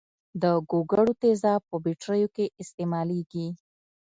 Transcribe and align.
د 0.41 0.43
ګوګړو 0.69 1.11
تیزاب 1.21 1.61
په 1.69 1.75
بټریو 1.83 2.29
کې 2.35 2.45
استعمالیږي. 2.61 3.47